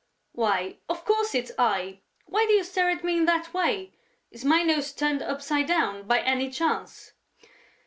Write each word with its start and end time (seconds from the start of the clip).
"Why, 0.31 0.77
of 0.89 1.05
course, 1.05 1.35
it's 1.35 1.51
I!... 1.59 1.99
Why 2.25 2.47
do 2.47 2.53
you 2.53 2.63
stare 2.63 2.89
at 2.89 3.03
me 3.03 3.17
in 3.17 3.25
that 3.25 3.53
way?... 3.53 3.93
Is 4.31 4.43
my 4.43 4.63
nose 4.63 4.91
turned 4.93 5.21
upside 5.21 5.67
down, 5.67 6.07
by 6.07 6.21
any 6.21 6.49
chance?" 6.49 7.13